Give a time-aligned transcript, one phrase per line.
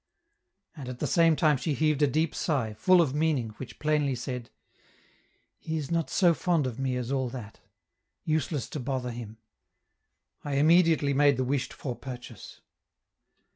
[0.75, 4.15] And at the same time she heaved a deep sigh, full of meaning, which plainly
[4.15, 4.49] said:
[5.59, 7.59] "He is not so fond of me as all that.
[8.23, 9.37] Useless to bother him."
[10.43, 12.61] I immediately made the wished for purchase.